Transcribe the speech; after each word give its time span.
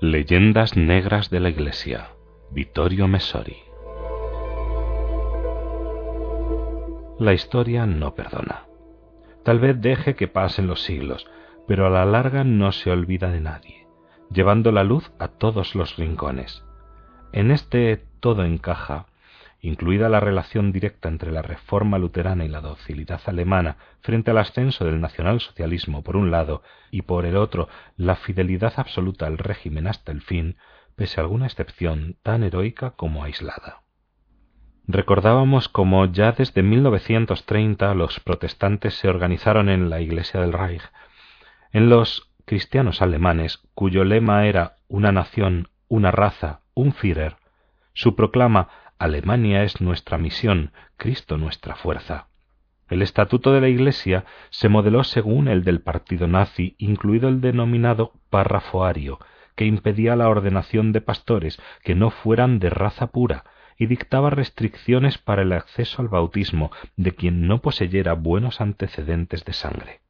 Leyendas 0.00 0.76
negras 0.76 1.28
de 1.28 1.40
la 1.40 1.48
Iglesia. 1.48 2.10
Vittorio 2.52 3.08
Messori. 3.08 3.56
La 7.18 7.32
historia 7.32 7.84
no 7.84 8.14
perdona. 8.14 8.66
Tal 9.42 9.58
vez 9.58 9.80
deje 9.80 10.14
que 10.14 10.28
pasen 10.28 10.68
los 10.68 10.82
siglos, 10.82 11.26
pero 11.66 11.84
a 11.84 11.90
la 11.90 12.04
larga 12.04 12.44
no 12.44 12.70
se 12.70 12.92
olvida 12.92 13.32
de 13.32 13.40
nadie, 13.40 13.88
llevando 14.32 14.70
la 14.70 14.84
luz 14.84 15.10
a 15.18 15.26
todos 15.26 15.74
los 15.74 15.96
rincones. 15.96 16.62
En 17.32 17.50
este 17.50 18.00
todo 18.20 18.44
encaja 18.44 19.06
incluida 19.60 20.08
la 20.08 20.20
relación 20.20 20.72
directa 20.72 21.08
entre 21.08 21.32
la 21.32 21.42
reforma 21.42 21.98
luterana 21.98 22.44
y 22.44 22.48
la 22.48 22.60
docilidad 22.60 23.20
alemana 23.26 23.76
frente 24.00 24.30
al 24.30 24.38
ascenso 24.38 24.84
del 24.84 25.00
nacionalsocialismo 25.00 26.02
por 26.02 26.16
un 26.16 26.30
lado 26.30 26.62
y 26.90 27.02
por 27.02 27.26
el 27.26 27.36
otro 27.36 27.68
la 27.96 28.16
fidelidad 28.16 28.74
absoluta 28.76 29.26
al 29.26 29.38
régimen 29.38 29.86
hasta 29.86 30.12
el 30.12 30.22
fin, 30.22 30.56
pese 30.94 31.20
a 31.20 31.24
alguna 31.24 31.46
excepción 31.46 32.16
tan 32.22 32.42
heroica 32.42 32.92
como 32.92 33.24
aislada. 33.24 33.82
Recordábamos 34.86 35.68
cómo 35.68 36.06
ya 36.06 36.32
desde 36.32 36.62
1930 36.62 37.94
los 37.94 38.20
protestantes 38.20 38.94
se 38.94 39.08
organizaron 39.08 39.68
en 39.68 39.90
la 39.90 40.00
Iglesia 40.00 40.40
del 40.40 40.52
Reich, 40.52 40.82
en 41.72 41.90
los 41.90 42.30
cristianos 42.46 43.02
alemanes, 43.02 43.60
cuyo 43.74 44.04
lema 44.04 44.46
era 44.46 44.76
una 44.88 45.12
nación, 45.12 45.68
una 45.88 46.10
raza, 46.10 46.60
un 46.72 46.94
Führer, 46.94 47.36
su 47.92 48.16
proclama 48.16 48.68
Alemania 48.98 49.62
es 49.62 49.80
nuestra 49.80 50.18
misión, 50.18 50.72
Cristo 50.96 51.38
nuestra 51.38 51.76
fuerza. 51.76 52.26
El 52.88 53.02
estatuto 53.02 53.52
de 53.52 53.60
la 53.60 53.68
Iglesia 53.68 54.24
se 54.50 54.68
modeló 54.68 55.04
según 55.04 55.46
el 55.46 55.62
del 55.62 55.80
partido 55.80 56.26
nazi, 56.26 56.74
incluido 56.78 57.28
el 57.28 57.40
denominado 57.40 58.12
párrafo 58.28 58.84
ario, 58.84 59.20
que 59.54 59.66
impedía 59.66 60.16
la 60.16 60.28
ordenación 60.28 60.92
de 60.92 61.00
pastores 61.00 61.60
que 61.84 61.94
no 61.94 62.10
fueran 62.10 62.58
de 62.58 62.70
raza 62.70 63.08
pura, 63.08 63.44
y 63.76 63.86
dictaba 63.86 64.30
restricciones 64.30 65.18
para 65.18 65.42
el 65.42 65.52
acceso 65.52 66.02
al 66.02 66.08
bautismo 66.08 66.72
de 66.96 67.14
quien 67.14 67.46
no 67.46 67.60
poseyera 67.60 68.14
buenos 68.14 68.60
antecedentes 68.60 69.44
de 69.44 69.52
sangre. 69.52 70.00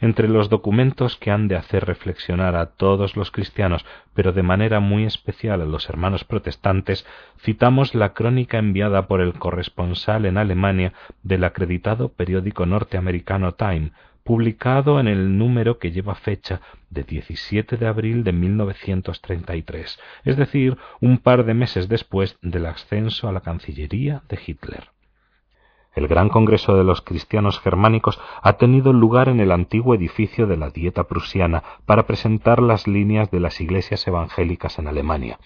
Entre 0.00 0.28
los 0.28 0.48
documentos 0.48 1.16
que 1.16 1.32
han 1.32 1.48
de 1.48 1.56
hacer 1.56 1.84
reflexionar 1.84 2.54
a 2.54 2.66
todos 2.66 3.16
los 3.16 3.32
cristianos, 3.32 3.84
pero 4.14 4.32
de 4.32 4.44
manera 4.44 4.78
muy 4.78 5.04
especial 5.04 5.60
a 5.60 5.64
los 5.64 5.88
hermanos 5.88 6.22
protestantes, 6.22 7.04
citamos 7.40 7.96
la 7.96 8.12
crónica 8.12 8.58
enviada 8.58 9.08
por 9.08 9.20
el 9.20 9.34
corresponsal 9.34 10.24
en 10.24 10.38
Alemania 10.38 10.92
del 11.24 11.42
acreditado 11.42 12.10
periódico 12.10 12.64
norteamericano 12.64 13.54
Time, 13.54 13.90
publicado 14.22 15.00
en 15.00 15.08
el 15.08 15.36
número 15.36 15.78
que 15.78 15.90
lleva 15.90 16.14
fecha 16.14 16.60
de 16.90 17.02
17 17.02 17.76
de 17.76 17.86
abril 17.86 18.22
de 18.22 18.32
1933, 18.32 19.98
es 20.24 20.36
decir, 20.36 20.76
un 21.00 21.18
par 21.18 21.44
de 21.44 21.54
meses 21.54 21.88
después 21.88 22.36
del 22.40 22.66
ascenso 22.66 23.28
a 23.28 23.32
la 23.32 23.40
Cancillería 23.40 24.22
de 24.28 24.38
Hitler. 24.46 24.97
El 25.98 26.06
gran 26.06 26.28
Congreso 26.28 26.76
de 26.76 26.84
los 26.84 27.00
Cristianos 27.00 27.58
Germánicos 27.58 28.20
ha 28.40 28.52
tenido 28.52 28.92
lugar 28.92 29.28
en 29.28 29.40
el 29.40 29.50
antiguo 29.50 29.96
edificio 29.96 30.46
de 30.46 30.56
la 30.56 30.70
Dieta 30.70 31.08
prusiana 31.08 31.64
para 31.86 32.06
presentar 32.06 32.62
las 32.62 32.86
líneas 32.86 33.32
de 33.32 33.40
las 33.40 33.60
iglesias 33.60 34.06
evangélicas 34.06 34.78
en 34.78 34.86
Alemania. 34.86 35.40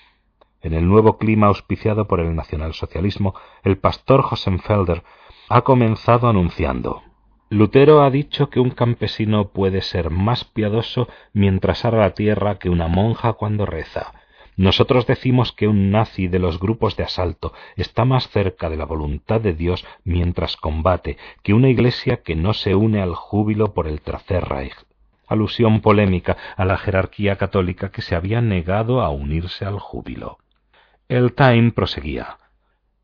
En 0.61 0.75
el 0.75 0.87
nuevo 0.87 1.17
clima 1.17 1.47
auspiciado 1.47 2.07
por 2.07 2.21
el 2.21 2.37
nacionalsocialismo, 2.37 3.35
el 3.65 3.79
pastor 3.79 4.27
Hosenfelder 4.31 5.03
ha 5.49 5.63
comenzado 5.63 6.29
anunciando 6.29 7.03
Lutero 7.49 8.03
ha 8.03 8.11
dicho 8.11 8.51
que 8.51 8.61
un 8.61 8.71
campesino 8.73 9.49
puede 9.49 9.81
ser 9.81 10.11
más 10.11 10.45
piadoso 10.45 11.09
mientras 11.33 11.87
ara 11.87 11.99
la 11.99 12.11
tierra 12.11 12.59
que 12.59 12.69
una 12.69 12.89
monja 12.89 13.33
cuando 13.33 13.65
reza. 13.65 14.13
Nosotros 14.63 15.09
decimos 15.09 15.51
que 15.51 15.67
un 15.67 15.91
nazi 15.91 16.29
de 16.29 16.39
los 16.39 16.61
grupos 16.61 16.97
de 16.97 17.03
asalto 17.03 17.53
está 17.75 18.05
más 18.05 18.29
cerca 18.29 18.71
de 18.71 18.77
la 18.77 18.85
voluntad 18.85 19.41
de 19.41 19.55
Dios 19.55 19.85
mientras 20.05 20.57
combate 20.57 21.19
que 21.43 21.53
una 21.53 21.69
iglesia 21.69 22.23
que 22.23 22.37
no 22.37 22.55
se 22.55 22.77
une 22.77 23.03
al 23.03 23.17
júbilo 23.17 23.75
por 23.75 23.89
el 23.89 24.01
Tercer 24.01 24.45
Reich. 24.45 24.77
Alusión 25.27 25.81
polémica 25.81 26.37
a 26.57 26.65
la 26.65 26.79
jerarquía 26.79 27.39
católica 27.39 27.91
que 27.91 28.03
se 28.03 28.15
había 28.15 28.41
negado 28.41 29.01
a 29.01 29.11
unirse 29.11 29.65
al 29.65 29.81
júbilo. 29.81 30.39
El 31.09 31.33
Time 31.33 31.73
proseguía. 31.73 32.39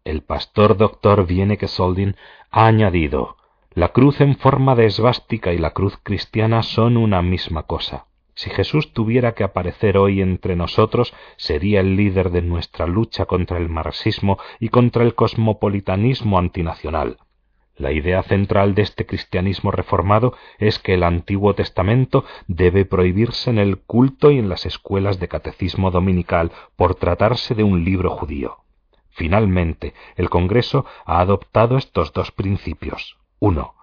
El 0.04 0.22
pastor 0.22 0.76
doctor 0.76 1.26
Wieneke 1.28 1.66
Soldin 1.66 2.14
ha 2.52 2.66
añadido 2.66 3.36
la 3.72 3.88
cruz 3.88 4.20
en 4.20 4.36
forma 4.36 4.76
de 4.76 4.86
esvástica 4.86 5.52
y 5.52 5.58
la 5.58 5.72
cruz 5.72 5.98
cristiana 6.04 6.62
son 6.62 6.96
una 6.96 7.20
misma 7.20 7.64
cosa. 7.64 8.06
Si 8.38 8.50
Jesús 8.50 8.92
tuviera 8.92 9.32
que 9.32 9.42
aparecer 9.42 9.98
hoy 9.98 10.22
entre 10.22 10.54
nosotros, 10.54 11.12
sería 11.36 11.80
el 11.80 11.96
líder 11.96 12.30
de 12.30 12.40
nuestra 12.40 12.86
lucha 12.86 13.24
contra 13.24 13.58
el 13.58 13.68
marxismo 13.68 14.38
y 14.60 14.68
contra 14.68 15.02
el 15.02 15.16
cosmopolitanismo 15.16 16.38
antinacional. 16.38 17.18
La 17.74 17.90
idea 17.90 18.22
central 18.22 18.76
de 18.76 18.82
este 18.82 19.06
cristianismo 19.06 19.72
reformado 19.72 20.34
es 20.60 20.78
que 20.78 20.94
el 20.94 21.02
Antiguo 21.02 21.56
Testamento 21.56 22.24
debe 22.46 22.84
prohibirse 22.84 23.50
en 23.50 23.58
el 23.58 23.78
culto 23.78 24.30
y 24.30 24.38
en 24.38 24.48
las 24.48 24.66
escuelas 24.66 25.18
de 25.18 25.26
catecismo 25.26 25.90
dominical 25.90 26.52
por 26.76 26.94
tratarse 26.94 27.56
de 27.56 27.64
un 27.64 27.82
libro 27.82 28.10
judío. 28.10 28.58
Finalmente, 29.10 29.94
el 30.14 30.30
Congreso 30.30 30.86
ha 31.06 31.18
adoptado 31.18 31.76
estos 31.76 32.12
dos 32.12 32.30
principios. 32.30 33.18
Uno, 33.40 33.74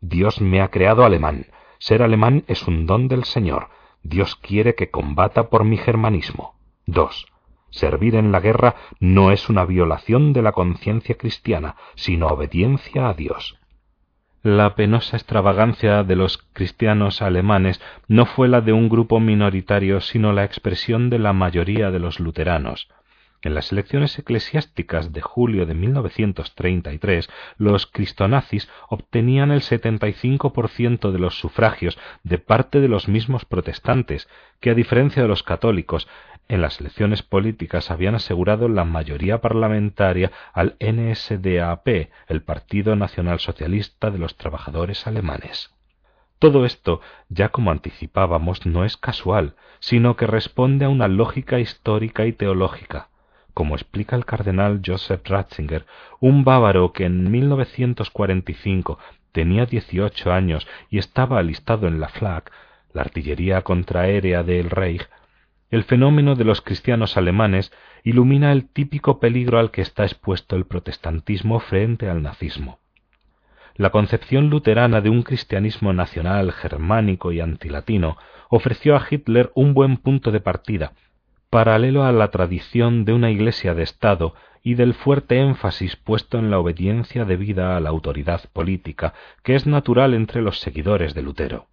Dios 0.00 0.40
me 0.40 0.62
ha 0.62 0.68
creado 0.68 1.04
alemán. 1.04 1.44
Ser 1.78 2.02
alemán 2.02 2.44
es 2.46 2.66
un 2.66 2.86
don 2.86 3.08
del 3.08 3.24
Señor. 3.24 3.68
Dios 4.02 4.36
quiere 4.36 4.74
que 4.74 4.90
combata 4.90 5.48
por 5.50 5.64
mi 5.64 5.76
germanismo. 5.76 6.54
2. 6.86 7.26
Servir 7.70 8.14
en 8.14 8.32
la 8.32 8.40
guerra 8.40 8.76
no 8.98 9.30
es 9.30 9.48
una 9.48 9.64
violación 9.64 10.32
de 10.32 10.42
la 10.42 10.52
conciencia 10.52 11.16
cristiana, 11.16 11.76
sino 11.94 12.28
obediencia 12.28 13.08
a 13.08 13.14
Dios. 13.14 13.58
La 14.42 14.76
penosa 14.76 15.16
extravagancia 15.16 16.04
de 16.04 16.16
los 16.16 16.38
cristianos 16.38 17.22
alemanes 17.22 17.82
no 18.06 18.24
fue 18.24 18.48
la 18.48 18.60
de 18.60 18.72
un 18.72 18.88
grupo 18.88 19.20
minoritario, 19.20 20.00
sino 20.00 20.32
la 20.32 20.44
expresión 20.44 21.10
de 21.10 21.18
la 21.18 21.32
mayoría 21.32 21.90
de 21.90 21.98
los 21.98 22.20
luteranos. 22.20 22.88
En 23.40 23.54
las 23.54 23.70
elecciones 23.70 24.18
eclesiásticas 24.18 25.12
de 25.12 25.20
julio 25.20 25.64
de 25.64 25.74
1933, 25.74 27.30
los 27.56 27.86
cristonazis 27.86 28.68
obtenían 28.88 29.52
el 29.52 29.60
75% 29.60 31.12
de 31.12 31.18
los 31.20 31.38
sufragios 31.38 31.96
de 32.24 32.38
parte 32.38 32.80
de 32.80 32.88
los 32.88 33.06
mismos 33.06 33.44
protestantes, 33.44 34.28
que 34.58 34.70
a 34.70 34.74
diferencia 34.74 35.22
de 35.22 35.28
los 35.28 35.44
católicos, 35.44 36.08
en 36.48 36.62
las 36.62 36.80
elecciones 36.80 37.22
políticas 37.22 37.92
habían 37.92 38.16
asegurado 38.16 38.68
la 38.68 38.84
mayoría 38.84 39.40
parlamentaria 39.40 40.32
al 40.52 40.76
NSDAP, 40.80 42.10
el 42.26 42.42
Partido 42.42 42.96
Nacional 42.96 43.38
Socialista 43.38 44.10
de 44.10 44.18
los 44.18 44.36
Trabajadores 44.36 45.06
Alemanes. 45.06 45.72
Todo 46.40 46.66
esto, 46.66 47.00
ya 47.28 47.50
como 47.50 47.70
anticipábamos, 47.70 48.66
no 48.66 48.84
es 48.84 48.96
casual, 48.96 49.54
sino 49.78 50.16
que 50.16 50.26
responde 50.26 50.86
a 50.86 50.88
una 50.88 51.06
lógica 51.06 51.60
histórica 51.60 52.26
y 52.26 52.32
teológica 52.32 53.10
como 53.58 53.74
explica 53.74 54.14
el 54.14 54.24
cardenal 54.24 54.82
Joseph 54.86 55.26
Ratzinger, 55.26 55.84
un 56.20 56.44
bávaro 56.44 56.92
que 56.92 57.06
en 57.06 57.28
1945 57.28 59.00
tenía 59.32 59.66
18 59.66 60.30
años 60.30 60.64
y 60.90 60.98
estaba 60.98 61.40
alistado 61.40 61.88
en 61.88 61.98
la 61.98 62.06
Flak, 62.06 62.52
la 62.92 63.02
artillería 63.02 63.62
contraaérea 63.62 64.44
del 64.44 64.70
Reich, 64.70 65.08
el 65.72 65.82
fenómeno 65.82 66.36
de 66.36 66.44
los 66.44 66.60
cristianos 66.60 67.16
alemanes 67.16 67.72
ilumina 68.04 68.52
el 68.52 68.68
típico 68.68 69.18
peligro 69.18 69.58
al 69.58 69.72
que 69.72 69.82
está 69.82 70.04
expuesto 70.04 70.54
el 70.54 70.64
protestantismo 70.64 71.58
frente 71.58 72.08
al 72.08 72.22
nazismo. 72.22 72.78
La 73.74 73.90
concepción 73.90 74.50
luterana 74.50 75.00
de 75.00 75.10
un 75.10 75.24
cristianismo 75.24 75.92
nacional, 75.92 76.52
germánico 76.52 77.32
y 77.32 77.40
antilatino 77.40 78.18
ofreció 78.50 78.94
a 78.94 79.04
Hitler 79.10 79.50
un 79.56 79.74
buen 79.74 79.96
punto 79.96 80.30
de 80.30 80.38
partida, 80.38 80.92
paralelo 81.50 82.04
a 82.04 82.12
la 82.12 82.30
tradición 82.30 83.04
de 83.04 83.14
una 83.14 83.30
Iglesia 83.30 83.74
de 83.74 83.82
Estado 83.82 84.34
y 84.62 84.74
del 84.74 84.92
fuerte 84.92 85.40
énfasis 85.40 85.96
puesto 85.96 86.38
en 86.38 86.50
la 86.50 86.58
obediencia 86.58 87.24
debida 87.24 87.76
a 87.76 87.80
la 87.80 87.88
autoridad 87.88 88.42
política, 88.52 89.14
que 89.42 89.54
es 89.54 89.66
natural 89.66 90.12
entre 90.12 90.42
los 90.42 90.60
seguidores 90.60 91.14
de 91.14 91.22
Lutero. 91.22 91.66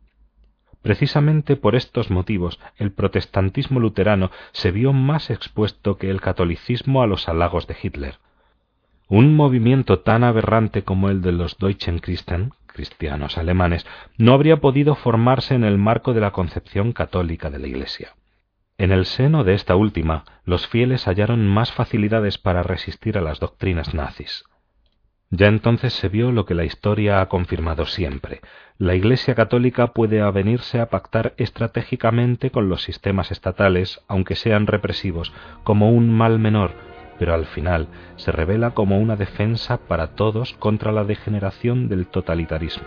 Precisamente 0.82 1.56
por 1.56 1.76
estos 1.76 2.10
motivos 2.12 2.60
el 2.78 2.92
protestantismo 2.92 3.80
luterano 3.80 4.32
se 4.52 4.72
vio 4.72 4.94
más 4.94 5.30
expuesto 5.30 5.98
que 5.98 6.10
el 6.10 6.22
catolicismo 6.22 7.02
a 7.02 7.08
los 7.08 7.28
halagos 7.28 7.68
de 7.68 7.76
Hitler. 7.82 8.20
Un 9.10 9.36
movimiento 9.36 10.00
tan 10.00 10.24
aberrante 10.24 10.84
como 10.84 11.10
el 11.10 11.22
de 11.22 11.32
los 11.32 11.58
Deutschen 11.58 12.00
Christen, 12.00 12.54
cristianos 12.68 13.38
alemanes, 13.38 13.86
no 14.18 14.34
habría 14.34 14.58
podido 14.58 14.96
formarse 14.96 15.56
en 15.56 15.64
el 15.64 15.78
marco 15.78 16.14
de 16.14 16.22
la 16.22 16.32
concepción 16.32 16.94
católica 16.94 17.50
de 17.50 17.60
la 17.60 17.68
Iglesia. 17.68 18.14
En 18.78 18.92
el 18.92 19.06
seno 19.06 19.46
de 19.46 19.54
esta 19.54 19.78
última, 19.78 20.26
los 20.44 20.68
fieles 20.68 21.08
hallaron 21.08 21.48
más 21.48 21.72
facilidades 21.72 22.38
para 22.38 22.62
resistir 22.62 23.18
a 23.18 23.22
las 23.22 23.40
doctrinas 23.40 23.94
nazis. 23.94 24.44
Ya 25.30 25.48
entonces 25.48 25.94
se 25.94 26.10
vio 26.10 26.32
lo 26.32 26.46
que 26.46 26.56
la 26.56 26.66
historia 26.66 27.22
ha 27.22 27.30
confirmado 27.30 27.86
siempre. 27.86 28.42
La 28.78 28.94
Iglesia 28.94 29.34
católica 29.34 29.88
puede 29.94 30.22
avenirse 30.22 30.82
a 30.82 30.90
pactar 30.90 31.34
estratégicamente 31.38 32.52
con 32.52 32.68
los 32.68 32.84
sistemas 32.84 33.32
estatales, 33.32 34.02
aunque 34.08 34.36
sean 34.36 34.68
represivos, 34.68 35.34
como 35.64 35.90
un 35.92 36.10
mal 36.10 36.38
menor, 36.38 36.72
pero 37.18 37.34
al 37.34 37.46
final 37.46 37.88
se 38.18 38.32
revela 38.34 38.72
como 38.72 39.00
una 39.00 39.16
defensa 39.16 39.78
para 39.78 40.16
todos 40.16 40.54
contra 40.60 40.92
la 40.92 41.06
degeneración 41.06 41.88
del 41.88 42.08
totalitarismo. 42.08 42.86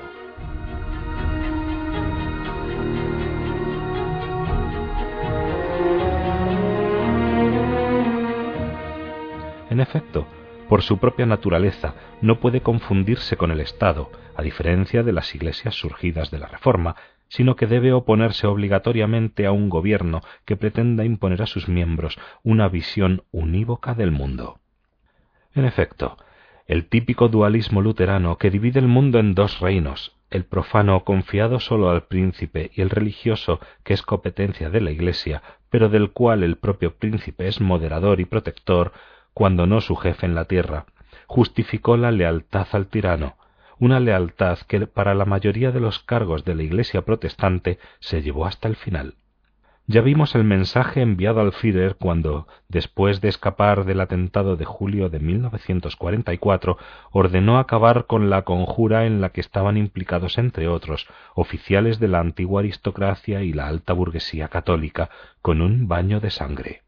En 9.79 9.83
efecto, 9.83 10.27
por 10.69 10.83
su 10.83 10.99
propia 10.99 11.25
naturaleza, 11.25 11.95
no 12.21 12.41
puede 12.41 12.63
confundirse 12.63 13.37
con 13.37 13.53
el 13.53 13.61
Estado, 13.61 14.11
a 14.35 14.43
diferencia 14.43 15.05
de 15.05 15.13
las 15.13 15.33
iglesias 15.37 15.77
surgidas 15.77 16.33
de 16.33 16.41
la 16.41 16.49
Reforma, 16.49 16.97
sino 17.29 17.55
que 17.55 17.69
debe 17.69 17.93
oponerse 17.93 18.49
obligatoriamente 18.49 19.47
a 19.47 19.53
un 19.53 19.69
gobierno 19.69 20.21
que 20.45 20.57
pretenda 20.57 21.05
imponer 21.05 21.43
a 21.43 21.47
sus 21.47 21.69
miembros 21.69 22.19
una 22.43 22.69
visión 22.69 23.23
unívoca 23.31 23.95
del 23.95 24.11
mundo. 24.11 24.59
En 25.55 25.65
efecto, 25.65 26.17
el 26.67 26.87
típico 26.87 27.29
dualismo 27.29 27.81
luterano 27.81 28.37
que 28.37 28.51
divide 28.51 28.81
el 28.81 28.89
mundo 28.89 29.21
en 29.21 29.37
dos 29.37 29.61
reinos, 29.61 30.17
el 30.29 30.45
profano 30.45 31.05
confiado 31.05 31.61
solo 31.61 31.89
al 31.89 32.03
príncipe 32.03 32.73
y 32.75 32.81
el 32.81 32.91
religioso 32.91 33.61
que 33.85 33.95
es 33.95 34.03
competencia 34.03 34.71
de 34.71 34.81
la 34.81 34.91
Iglesia, 34.91 35.41
pero 35.71 35.89
del 35.89 36.11
cual 36.11 36.43
el 36.43 36.57
propio 36.57 36.97
príncipe 36.97 37.47
es 37.47 37.61
moderador 37.61 38.19
y 38.19 38.25
protector, 38.25 38.93
cuando 39.39 39.69
no 39.69 39.81
su 39.81 39.95
jefe 39.95 40.27
en 40.27 40.35
la 40.35 40.47
tierra, 40.47 40.87
justificó 41.29 41.97
la 41.97 42.11
lealtad 42.11 42.67
al 42.73 42.89
tirano, 42.89 43.37
una 43.79 44.01
lealtad 44.01 44.59
que 44.67 44.89
para 44.89 45.15
la 45.15 45.27
mayoría 45.27 45.71
de 45.71 45.79
los 45.79 46.01
cargos 46.01 46.45
de 46.45 46.57
la 46.57 46.65
Iglesia 46.65 47.03
protestante 47.03 47.79
se 48.01 48.21
llevó 48.21 48.47
hasta 48.47 48.67
el 48.67 48.75
final. 48.75 49.15
Ya 49.87 50.01
vimos 50.01 50.35
el 50.35 50.43
mensaje 50.43 51.03
enviado 51.03 51.41
al 51.41 51.53
Führer 51.53 51.95
cuando, 51.95 52.49
después 52.67 53.21
de 53.21 53.29
escapar 53.29 53.85
del 53.85 54.01
atentado 54.01 54.57
de 54.57 54.65
julio 54.65 55.09
de 55.09 55.21
1944, 55.21 56.77
ordenó 57.13 57.61
acabar 57.61 58.07
con 58.07 58.31
la 58.31 58.43
conjura 58.43 59.07
en 59.07 59.21
la 59.21 59.29
que 59.29 59.41
estaban 59.41 59.77
implicados, 59.77 60.37
entre 60.39 60.67
otros, 60.67 61.07
oficiales 61.37 62.01
de 62.01 62.09
la 62.09 62.19
antigua 62.19 62.59
aristocracia 62.63 63.45
y 63.45 63.53
la 63.53 63.69
alta 63.69 63.93
burguesía 63.93 64.49
católica, 64.49 65.11
con 65.43 65.63
un 65.63 65.87
baño 65.87 66.19
de 66.19 66.31
sangre. 66.31 66.83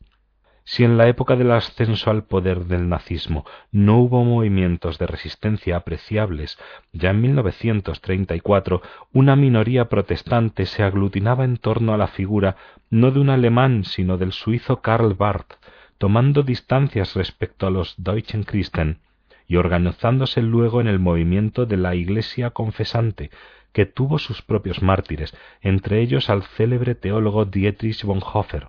Si 0.72 0.84
en 0.84 0.96
la 0.96 1.08
época 1.08 1.34
del 1.34 1.50
ascenso 1.50 2.12
al 2.12 2.22
poder 2.22 2.67
del 2.67 2.88
nazismo 2.88 3.44
no 3.72 3.99
hubo 3.99 4.22
movimientos 4.22 5.00
de 5.00 5.08
resistencia 5.08 5.75
apreciables, 5.75 6.61
ya 6.93 7.11
en 7.11 7.20
1934 7.22 8.81
una 9.12 9.34
minoría 9.34 9.88
protestante 9.88 10.67
se 10.67 10.84
aglutinaba 10.84 11.43
en 11.43 11.56
torno 11.56 11.93
a 11.93 11.96
la 11.96 12.06
figura 12.06 12.55
no 12.88 13.11
de 13.11 13.19
un 13.19 13.31
alemán 13.31 13.82
sino 13.82 14.17
del 14.17 14.31
suizo 14.31 14.81
Karl 14.81 15.14
Barth, 15.14 15.55
tomando 15.99 16.44
distancias 16.44 17.17
respecto 17.17 17.67
a 17.67 17.70
los 17.70 17.96
Deutschen 18.00 18.44
Christen 18.44 19.00
y 19.49 19.56
organizándose 19.56 20.40
luego 20.40 20.81
en 20.81 20.87
el 20.87 21.00
movimiento 21.00 21.67
de 21.67 21.78
la 21.78 21.96
Iglesia 21.96 22.50
confesante, 22.50 23.32
que 23.72 23.87
tuvo 23.87 24.20
sus 24.20 24.40
propios 24.40 24.82
mártires, 24.82 25.37
entre 25.62 26.00
ellos 26.00 26.31
al 26.31 26.44
célebre 26.44 26.94
teólogo 26.94 27.44
Dietrich 27.44 28.05
Bonhoeffer. 28.05 28.69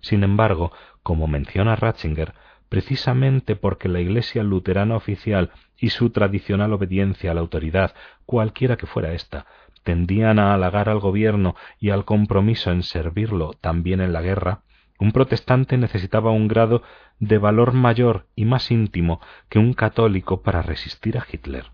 Sin 0.00 0.24
embargo, 0.24 0.72
como 1.02 1.26
menciona 1.26 1.76
Ratzinger, 1.76 2.34
precisamente 2.68 3.56
porque 3.56 3.88
la 3.88 4.00
Iglesia 4.00 4.42
luterana 4.42 4.96
oficial 4.96 5.50
y 5.78 5.90
su 5.90 6.10
tradicional 6.10 6.72
obediencia 6.72 7.30
a 7.30 7.34
la 7.34 7.40
autoridad, 7.40 7.94
cualquiera 8.26 8.76
que 8.76 8.86
fuera 8.86 9.12
ésta, 9.12 9.46
tendían 9.84 10.38
a 10.38 10.52
halagar 10.52 10.88
al 10.88 10.98
gobierno 10.98 11.54
y 11.80 11.90
al 11.90 12.04
compromiso 12.04 12.70
en 12.70 12.82
servirlo 12.82 13.52
también 13.60 14.00
en 14.00 14.12
la 14.12 14.22
guerra, 14.22 14.62
un 14.98 15.12
protestante 15.12 15.78
necesitaba 15.78 16.32
un 16.32 16.48
grado 16.48 16.82
de 17.20 17.38
valor 17.38 17.72
mayor 17.72 18.26
y 18.34 18.44
más 18.44 18.70
íntimo 18.70 19.20
que 19.48 19.58
un 19.58 19.72
católico 19.72 20.42
para 20.42 20.60
resistir 20.60 21.16
a 21.16 21.24
Hitler. 21.30 21.66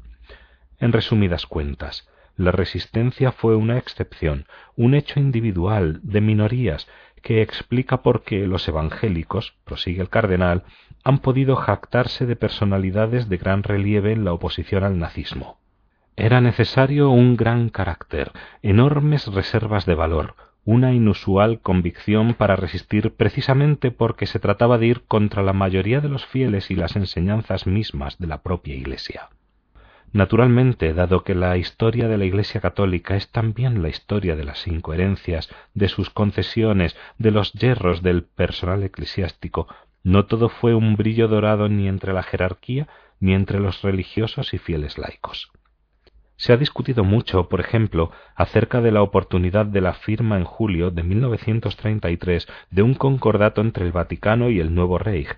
En 0.79 0.93
resumidas 0.93 1.47
cuentas, 1.47 2.09
la 2.37 2.53
resistencia 2.53 3.33
fue 3.33 3.57
una 3.57 3.79
excepción, 3.79 4.47
un 4.77 4.95
hecho 4.95 5.21
individual, 5.21 6.01
de 6.03 6.21
minorías, 6.21 6.87
que 7.25 7.41
explica 7.41 8.03
por 8.03 8.23
qué 8.23 8.47
los 8.47 8.69
evangélicos, 8.69 9.57
prosigue 9.65 10.03
el 10.03 10.11
cardenal, 10.11 10.63
han 11.03 11.19
podido 11.19 11.57
jactarse 11.57 12.27
de 12.27 12.37
personalidades 12.37 13.31
de 13.31 13.39
gran 13.39 13.63
relieve 13.63 14.13
en 14.13 14.25
la 14.25 14.35
oposición 14.35 14.85
al 14.85 14.99
nazismo. 14.99 15.59
Era 16.17 16.43
necesario 16.43 17.09
un 17.09 17.37
gran 17.37 17.71
carácter, 17.71 18.31
enormes 18.63 19.27
reservas 19.27 19.87
de 19.87 19.95
valor, 19.95 20.37
una 20.67 20.93
inusual 20.93 21.61
convicción 21.61 22.35
para 22.35 22.57
resistir 22.57 23.15
precisamente 23.15 23.91
porque 23.91 24.27
se 24.27 24.39
trataba 24.39 24.77
de 24.77 24.87
ir 24.87 25.03
contra 25.09 25.43
la 25.43 25.55
mayoría 25.55 26.01
de 26.01 26.11
los 26.11 26.27
fieles 26.27 26.71
y 26.71 26.77
las 26.77 26.95
enseñanzas 26.95 27.67
mismas 27.67 28.19
de 28.19 28.27
la 28.27 28.43
propia 28.43 28.75
Iglesia. 28.75 29.31
Naturalmente, 30.15 30.95
dado 30.95 31.25
que 31.25 31.35
la 31.35 31.57
historia 31.57 32.07
de 32.07 32.17
la 32.17 32.25
Iglesia 32.25 32.61
católica 32.61 33.17
es 33.17 33.33
también 33.33 33.83
la 33.83 33.89
historia 33.89 34.37
de 34.37 34.45
las 34.45 34.69
incoherencias, 34.69 35.51
de 35.75 35.89
sus 35.89 36.09
concesiones, 36.09 36.97
de 37.19 37.33
los 37.33 37.53
yerros 37.53 38.01
del 38.01 38.23
personal 38.23 38.85
eclesiástico, 38.85 39.67
no 40.05 40.27
todo 40.27 40.51
fue 40.51 40.73
un 40.77 40.95
brillo 40.95 41.27
dorado 41.27 41.69
ni 41.69 41.89
entre 41.89 42.13
la 42.13 42.23
jerarquía 42.23 42.87
ni 43.19 43.35
entre 43.35 43.59
los 43.59 43.83
religiosos 43.83 44.55
y 44.55 44.59
fieles 44.59 44.99
laicos. 44.99 45.51
Se 46.37 46.53
ha 46.53 46.57
discutido 46.57 47.03
mucho, 47.03 47.49
por 47.49 47.59
ejemplo, 47.59 48.13
acerca 48.37 48.81
de 48.81 48.93
la 48.93 49.03
oportunidad 49.03 49.67
de 49.67 49.81
la 49.81 49.95
firma 49.95 50.37
en 50.37 50.45
julio 50.45 50.93
de 50.93 51.03
1933 51.03 52.47
de 52.71 52.83
un 52.83 52.95
concordato 52.95 53.63
entre 53.63 53.85
el 53.85 53.91
Vaticano 53.91 54.49
y 54.49 54.61
el 54.61 54.77
nuevo 54.77 54.97
Reich, 54.97 55.37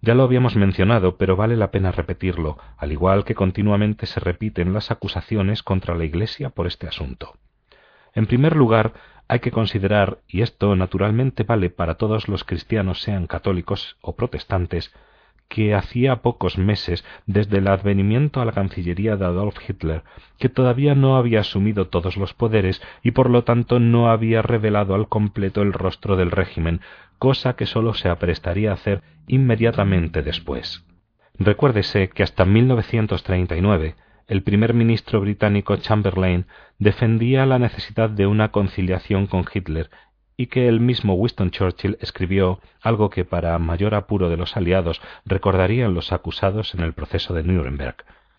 ya 0.00 0.14
lo 0.14 0.22
habíamos 0.22 0.56
mencionado, 0.56 1.16
pero 1.16 1.36
vale 1.36 1.56
la 1.56 1.70
pena 1.70 1.90
repetirlo, 1.90 2.58
al 2.76 2.92
igual 2.92 3.24
que 3.24 3.34
continuamente 3.34 4.06
se 4.06 4.20
repiten 4.20 4.72
las 4.72 4.90
acusaciones 4.90 5.62
contra 5.62 5.94
la 5.94 6.04
Iglesia 6.04 6.50
por 6.50 6.66
este 6.66 6.86
asunto. 6.86 7.34
En 8.14 8.26
primer 8.26 8.56
lugar, 8.56 8.92
hay 9.28 9.40
que 9.40 9.50
considerar, 9.50 10.18
y 10.26 10.42
esto 10.42 10.74
naturalmente 10.74 11.42
vale 11.42 11.68
para 11.68 11.96
todos 11.96 12.28
los 12.28 12.44
cristianos, 12.44 13.02
sean 13.02 13.26
católicos 13.26 13.96
o 14.00 14.16
protestantes, 14.16 14.94
que 15.48 15.74
hacía 15.74 16.16
pocos 16.16 16.58
meses 16.58 17.04
desde 17.26 17.58
el 17.58 17.68
advenimiento 17.68 18.40
a 18.40 18.44
la 18.44 18.52
Cancillería 18.52 19.16
de 19.16 19.24
Adolf 19.24 19.56
Hitler, 19.66 20.02
que 20.38 20.48
todavía 20.48 20.94
no 20.94 21.16
había 21.16 21.40
asumido 21.40 21.88
todos 21.88 22.16
los 22.16 22.34
poderes 22.34 22.82
y 23.02 23.12
por 23.12 23.30
lo 23.30 23.44
tanto 23.44 23.80
no 23.80 24.10
había 24.10 24.42
revelado 24.42 24.94
al 24.94 25.08
completo 25.08 25.62
el 25.62 25.72
rostro 25.72 26.16
del 26.16 26.30
régimen, 26.30 26.80
cosa 27.18 27.56
que 27.56 27.66
sólo 27.66 27.94
se 27.94 28.08
aprestaría 28.08 28.70
a 28.70 28.74
hacer 28.74 29.02
inmediatamente 29.26 30.22
después. 30.22 30.84
Recuérdese 31.38 32.08
que 32.08 32.22
hasta 32.22 32.44
1939 32.44 33.94
el 34.26 34.42
primer 34.42 34.74
ministro 34.74 35.20
británico 35.20 35.76
Chamberlain 35.76 36.44
defendía 36.78 37.46
la 37.46 37.58
necesidad 37.58 38.10
de 38.10 38.26
una 38.26 38.50
conciliación 38.50 39.26
con 39.26 39.44
Hitler 39.52 39.88
y 40.38 40.46
que 40.46 40.68
el 40.68 40.78
mismo 40.78 41.14
Winston 41.14 41.50
Churchill 41.50 41.98
escribió 42.00 42.60
algo 42.80 43.10
que 43.10 43.24
para 43.24 43.58
mayor 43.58 43.96
apuro 43.96 44.30
de 44.30 44.36
los 44.36 44.56
aliados 44.56 45.02
recordarían 45.26 45.94
los 45.94 46.12
acusados 46.12 46.74
en 46.74 46.80
el 46.80 46.92
proceso 46.94 47.34
de 47.34 47.42
Nuremberg. 47.42 47.96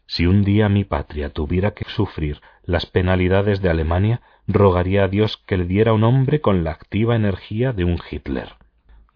Si 0.07 0.25
un 0.25 0.43
día 0.43 0.69
mi 0.69 0.85
patria 0.85 1.29
tuviera 1.29 1.71
que 1.71 1.83
sufrir 1.83 2.41
las 2.63 2.85
penalidades 2.85 3.61
de 3.61 3.69
Alemania, 3.69 4.21
rogaría 4.47 5.03
a 5.03 5.07
Dios 5.09 5.43
que 5.45 5.57
le 5.57 5.65
diera 5.65 5.91
un 5.91 6.05
hombre 6.05 6.39
con 6.39 6.63
la 6.63 6.71
activa 6.71 7.17
energía 7.17 7.73
de 7.73 7.83
un 7.83 7.99
Hitler. 8.09 8.53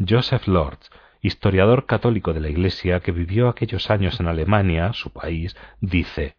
Joseph 0.06 0.46
Lords, 0.46 0.92
historiador 1.22 1.86
católico 1.86 2.34
de 2.34 2.42
la 2.42 2.50
Iglesia 2.50 3.00
que 3.00 3.14
vivió 3.14 3.48
aquellos 3.48 3.90
años 3.90 4.20
en 4.20 4.28
Alemania, 4.28 4.92
su 4.92 5.10
país, 5.12 5.56
dice 5.80 6.36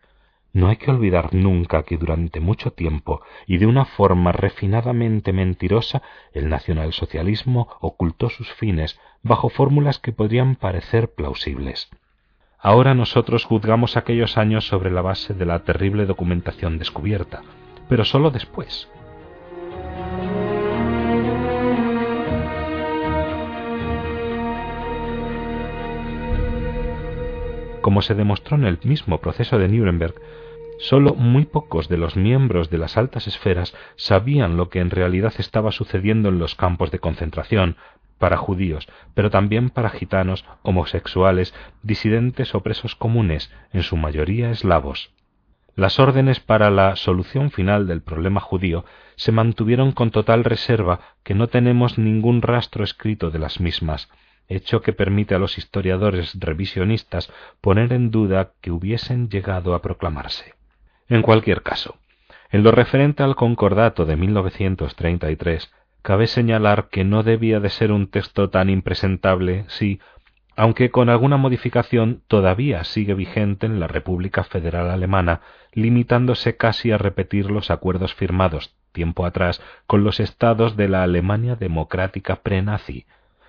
no 0.54 0.68
hay 0.68 0.76
que 0.76 0.90
olvidar 0.90 1.34
nunca 1.34 1.82
que 1.82 1.98
durante 1.98 2.38
mucho 2.38 2.72
tiempo 2.72 3.22
y 3.46 3.58
de 3.58 3.66
una 3.66 3.84
forma 3.84 4.30
refinadamente 4.30 5.32
mentirosa 5.32 6.00
el 6.32 6.48
nacionalsocialismo 6.48 7.76
ocultó 7.80 8.30
sus 8.30 8.50
fines 8.52 8.98
bajo 9.22 9.48
fórmulas 9.48 9.98
que 9.98 10.12
podrían 10.12 10.54
parecer 10.54 11.12
plausibles. 11.12 11.90
Ahora 12.56 12.94
nosotros 12.94 13.44
juzgamos 13.44 13.96
aquellos 13.96 14.38
años 14.38 14.64
sobre 14.64 14.92
la 14.92 15.02
base 15.02 15.34
de 15.34 15.44
la 15.44 15.64
terrible 15.64 16.06
documentación 16.06 16.78
descubierta, 16.78 17.42
pero 17.88 18.04
sólo 18.04 18.30
después. 18.30 18.88
Como 27.80 28.00
se 28.02 28.14
demostró 28.14 28.56
en 28.56 28.64
el 28.64 28.78
mismo 28.84 29.18
proceso 29.20 29.58
de 29.58 29.68
Nuremberg, 29.68 30.14
Solo 30.78 31.14
muy 31.14 31.46
pocos 31.46 31.88
de 31.88 31.96
los 31.96 32.16
miembros 32.16 32.68
de 32.68 32.78
las 32.78 32.96
altas 32.96 33.26
esferas 33.26 33.74
sabían 33.96 34.56
lo 34.56 34.68
que 34.68 34.80
en 34.80 34.90
realidad 34.90 35.32
estaba 35.38 35.72
sucediendo 35.72 36.28
en 36.28 36.38
los 36.38 36.54
campos 36.54 36.90
de 36.90 36.98
concentración, 36.98 37.76
para 38.18 38.36
judíos, 38.36 38.86
pero 39.14 39.30
también 39.30 39.70
para 39.70 39.90
gitanos, 39.90 40.44
homosexuales, 40.62 41.54
disidentes 41.82 42.54
o 42.54 42.60
presos 42.60 42.94
comunes, 42.94 43.52
en 43.72 43.82
su 43.82 43.96
mayoría 43.96 44.50
eslavos. 44.50 45.10
Las 45.76 45.98
órdenes 45.98 46.38
para 46.38 46.70
la 46.70 46.96
solución 46.96 47.50
final 47.50 47.86
del 47.86 48.00
problema 48.00 48.40
judío 48.40 48.84
se 49.16 49.32
mantuvieron 49.32 49.92
con 49.92 50.10
total 50.10 50.44
reserva 50.44 51.00
que 51.22 51.34
no 51.34 51.48
tenemos 51.48 51.98
ningún 51.98 52.42
rastro 52.42 52.84
escrito 52.84 53.30
de 53.30 53.40
las 53.40 53.60
mismas, 53.60 54.08
hecho 54.48 54.82
que 54.82 54.92
permite 54.92 55.34
a 55.34 55.38
los 55.38 55.58
historiadores 55.58 56.38
revisionistas 56.38 57.32
poner 57.60 57.92
en 57.92 58.10
duda 58.10 58.52
que 58.60 58.70
hubiesen 58.70 59.28
llegado 59.28 59.74
a 59.74 59.82
proclamarse. 59.82 60.54
En 61.08 61.22
cualquier 61.22 61.62
caso, 61.62 61.96
en 62.50 62.62
lo 62.62 62.70
referente 62.70 63.22
al 63.22 63.36
concordato 63.36 64.06
de 64.06 64.16
1933, 64.16 65.72
cabe 66.02 66.26
señalar 66.26 66.88
que 66.88 67.04
no 67.04 67.22
debía 67.22 67.60
de 67.60 67.70
ser 67.70 67.92
un 67.92 68.08
texto 68.08 68.50
tan 68.50 68.70
impresentable 68.70 69.64
si, 69.68 70.00
aunque 70.56 70.90
con 70.90 71.08
alguna 71.08 71.36
modificación, 71.36 72.22
todavía 72.28 72.84
sigue 72.84 73.14
vigente 73.14 73.66
en 73.66 73.80
la 73.80 73.86
República 73.86 74.44
Federal 74.44 74.90
Alemana, 74.90 75.40
limitándose 75.72 76.56
casi 76.56 76.92
a 76.92 76.98
repetir 76.98 77.50
los 77.50 77.70
acuerdos 77.70 78.14
firmados 78.14 78.74
tiempo 78.92 79.26
atrás 79.26 79.60
con 79.86 80.04
los 80.04 80.20
estados 80.20 80.76
de 80.76 80.88
la 80.88 81.02
Alemania 81.02 81.56
democrática 81.56 82.36
pre-nazi. 82.36 83.06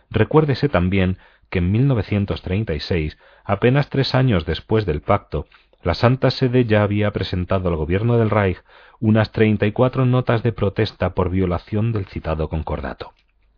Recuérdese 0.10 0.68
también 0.68 1.18
que 1.50 1.60
en 1.60 1.72
1936, 1.72 3.18
apenas 3.44 3.90
tres 3.90 4.16
años 4.16 4.46
después 4.46 4.86
del 4.86 5.02
pacto, 5.02 5.46
la 5.86 5.94
Santa 5.94 6.32
Sede 6.32 6.66
ya 6.66 6.82
había 6.82 7.12
presentado 7.12 7.70
al 7.70 7.76
gobierno 7.76 8.18
del 8.18 8.32
Reich 8.32 8.58
unas 9.00 9.32
treinta 9.32 9.68
y 9.68 9.72
cuatro 9.72 10.04
notas 10.04 10.42
de 10.42 10.52
protesta 10.52 11.14
por 11.14 11.30
violación 11.30 11.92
del 11.92 12.06
citado 12.08 12.50
concordato. 12.50 13.14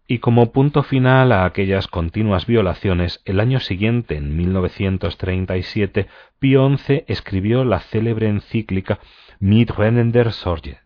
Y 0.08 0.20
como 0.20 0.52
punto 0.52 0.84
final 0.84 1.32
a 1.32 1.46
aquellas 1.46 1.88
continuas 1.88 2.46
violaciones, 2.46 3.22
el 3.24 3.40
año 3.40 3.62
siguiente, 3.62 4.18
en 4.18 4.36
1937, 4.36 6.08
Pío 6.38 6.78
XI 6.78 7.06
escribió 7.08 7.64
la 7.64 7.80
célebre 7.80 8.28
encíclica 8.28 9.00
Mit 9.40 9.74
brennender 9.74 10.34
Sorge. 10.34 10.80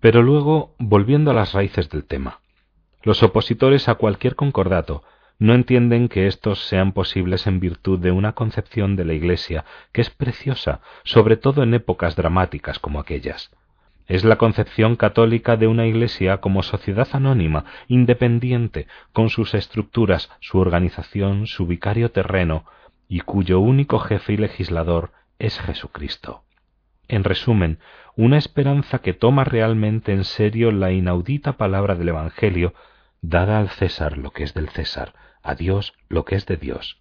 Pero 0.00 0.22
luego, 0.22 0.74
volviendo 0.80 1.30
a 1.30 1.34
las 1.34 1.52
raíces 1.52 1.88
del 1.88 2.04
tema, 2.04 2.40
los 3.04 3.22
opositores 3.22 3.88
a 3.88 3.94
cualquier 3.94 4.34
concordato 4.34 5.04
no 5.38 5.54
entienden 5.54 6.08
que 6.08 6.26
éstos 6.26 6.66
sean 6.66 6.92
posibles 6.92 7.46
en 7.46 7.60
virtud 7.60 8.00
de 8.00 8.10
una 8.10 8.32
concepción 8.32 8.96
de 8.96 9.04
la 9.04 9.12
Iglesia 9.12 9.64
que 9.92 10.00
es 10.00 10.10
preciosa, 10.10 10.80
sobre 11.04 11.36
todo 11.36 11.62
en 11.62 11.74
épocas 11.74 12.16
dramáticas 12.16 12.78
como 12.80 12.98
aquellas. 12.98 13.50
Es 14.08 14.24
la 14.24 14.36
concepción 14.36 14.96
católica 14.96 15.56
de 15.56 15.68
una 15.68 15.86
Iglesia 15.86 16.38
como 16.38 16.62
sociedad 16.62 17.08
anónima, 17.12 17.66
independiente, 17.86 18.88
con 19.12 19.28
sus 19.28 19.54
estructuras, 19.54 20.30
su 20.40 20.58
organización, 20.58 21.46
su 21.46 21.66
vicario 21.66 22.10
terreno, 22.10 22.64
y 23.06 23.20
cuyo 23.20 23.60
único 23.60 23.98
jefe 24.00 24.32
y 24.32 24.36
legislador 24.38 25.12
es 25.38 25.60
Jesucristo. 25.60 26.42
En 27.06 27.22
resumen, 27.22 27.78
una 28.16 28.38
esperanza 28.38 28.98
que 28.98 29.14
toma 29.14 29.44
realmente 29.44 30.12
en 30.12 30.24
serio 30.24 30.72
la 30.72 30.90
inaudita 30.90 31.52
palabra 31.52 31.94
del 31.94 32.08
Evangelio, 32.08 32.74
dada 33.20 33.60
al 33.60 33.68
César 33.68 34.18
lo 34.18 34.30
que 34.30 34.42
es 34.42 34.54
del 34.54 34.68
César, 34.70 35.14
a 35.42 35.54
Dios 35.54 35.94
lo 36.08 36.24
que 36.24 36.36
es 36.36 36.46
de 36.46 36.56
Dios. 36.56 37.00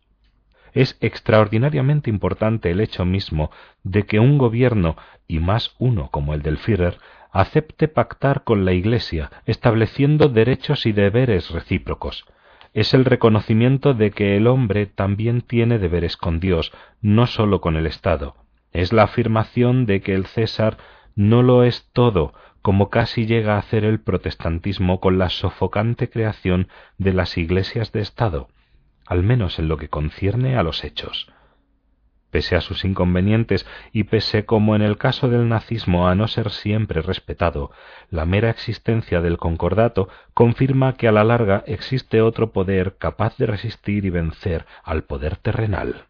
Es 0.74 0.98
extraordinariamente 1.02 2.10
importante 2.10 2.70
el 2.72 2.82
hecho 2.82 3.06
mismo 3.06 3.52
de 3.84 4.04
que 4.04 4.20
un 4.20 4.38
gobierno, 4.38 4.96
y 5.28 5.40
más 5.40 5.76
uno 5.80 6.10
como 6.12 6.34
el 6.34 6.42
del 6.42 6.58
Führer, 6.58 7.00
acepte 7.32 7.88
pactar 7.88 8.44
con 8.44 8.66
la 8.66 8.74
Iglesia, 8.74 9.32
estableciendo 9.46 10.30
derechos 10.30 10.86
y 10.86 10.92
deberes 10.92 11.50
recíprocos. 11.52 12.26
Es 12.74 12.94
el 12.94 13.06
reconocimiento 13.06 13.94
de 13.94 14.12
que 14.12 14.38
el 14.38 14.48
hombre 14.48 14.86
también 14.86 15.42
tiene 15.42 15.80
deberes 15.80 16.18
con 16.18 16.40
Dios, 16.40 16.72
no 17.02 17.26
sólo 17.26 17.62
con 17.62 17.76
el 17.76 17.88
Estado. 17.88 18.36
Es 18.72 18.94
la 18.94 19.04
afirmación 19.04 19.86
de 19.86 20.02
que 20.02 20.14
el 20.14 20.28
César 20.28 20.78
no 21.16 21.42
lo 21.42 21.64
es 21.64 21.90
todo, 21.94 22.34
como 22.68 22.90
casi 22.90 23.26
llega 23.26 23.56
a 23.56 23.60
hacer 23.60 23.86
el 23.86 24.02
protestantismo 24.02 25.00
con 25.00 25.18
la 25.18 25.30
sofocante 25.30 26.10
creación 26.10 26.68
de 26.98 27.14
las 27.14 27.38
iglesias 27.38 27.94
de 27.94 28.02
Estado, 28.02 28.50
al 29.06 29.24
menos 29.24 29.58
en 29.58 29.70
lo 29.70 29.78
que 29.78 29.88
concierne 29.88 30.58
a 30.58 30.64
los 30.64 30.84
hechos. 30.84 31.32
Pese 32.30 32.58
a 32.58 32.60
sus 32.60 32.84
inconvenientes 32.84 33.66
y 33.94 34.04
pese 34.04 34.44
como 34.44 34.76
en 34.76 34.82
el 34.82 34.98
caso 34.98 35.30
del 35.30 35.48
nazismo 35.48 36.10
a 36.10 36.16
no 36.16 36.28
ser 36.28 36.50
siempre 36.50 37.02
respetado, 37.02 37.72
la 38.10 38.26
mera 38.26 38.50
existencia 38.50 39.22
del 39.22 39.38
concordato 39.38 40.10
confirma 40.34 40.96
que 40.98 41.08
a 41.08 41.14
la 41.14 41.24
larga 41.24 41.64
existe 41.68 42.22
otro 42.22 42.52
poder 42.52 42.98
capaz 42.98 43.38
de 43.38 43.46
resistir 43.46 44.04
y 44.04 44.10
vencer 44.10 44.66
al 44.84 45.06
poder 45.06 45.38
terrenal. 45.38 46.04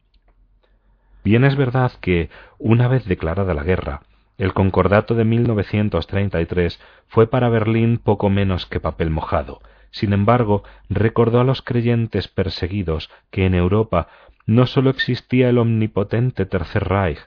Bien 1.24 1.46
es 1.46 1.56
verdad 1.56 1.92
que, 2.02 2.32
una 2.58 2.88
vez 2.88 3.06
declarada 3.06 3.54
la 3.54 3.62
guerra, 3.62 4.07
el 4.38 4.53
concordato 4.53 5.15
de 5.15 5.25
1933 5.25 6.79
fue 7.08 7.27
para 7.27 7.50
Berlín 7.50 7.98
poco 7.98 8.29
menos 8.29 8.65
que 8.65 8.79
papel 8.79 9.10
mojado. 9.10 9.62
Sin 9.91 10.13
embargo, 10.13 10.63
recordó 10.89 11.39
a 11.39 11.44
los 11.44 11.62
creyentes 11.62 12.27
perseguidos 12.27 13.10
que 13.32 13.46
en 13.46 13.56
Europa 13.56 14.08
no 14.46 14.67
sólo 14.67 14.89
existía 14.89 15.50
el 15.50 15.58
omnipotente 15.58 16.46
Tercer 16.46 16.88
Reich, 16.88 17.20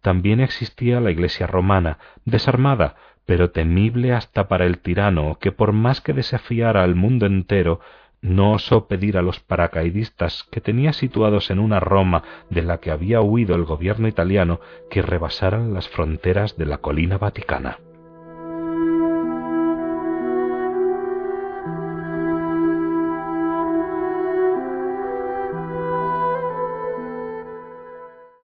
también 0.00 0.40
existía 0.40 1.00
la 1.00 1.10
Iglesia 1.10 1.46
romana, 1.46 1.98
desarmada, 2.24 2.96
pero 3.26 3.50
temible 3.50 4.12
hasta 4.12 4.48
para 4.48 4.64
el 4.64 4.78
tirano, 4.78 5.38
que 5.40 5.52
por 5.52 5.72
más 5.72 6.00
que 6.00 6.12
desafiara 6.12 6.82
al 6.82 6.94
mundo 6.94 7.26
entero, 7.26 7.80
no 8.22 8.52
osó 8.52 8.86
pedir 8.86 9.16
a 9.16 9.22
los 9.22 9.40
paracaidistas 9.40 10.46
que 10.50 10.60
tenía 10.60 10.92
situados 10.92 11.50
en 11.50 11.58
una 11.58 11.80
Roma 11.80 12.22
de 12.50 12.62
la 12.62 12.78
que 12.78 12.90
había 12.90 13.20
huido 13.20 13.54
el 13.54 13.64
gobierno 13.64 14.08
italiano 14.08 14.60
que 14.90 15.02
rebasaran 15.02 15.72
las 15.72 15.88
fronteras 15.88 16.56
de 16.56 16.66
la 16.66 16.78
colina 16.78 17.18
vaticana. 17.18 17.78